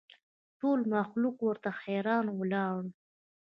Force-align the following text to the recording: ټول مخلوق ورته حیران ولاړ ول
ټول 0.59 0.79
مخلوق 0.95 1.37
ورته 1.47 1.69
حیران 1.81 2.25
ولاړ 2.37 2.69
ول 2.77 2.87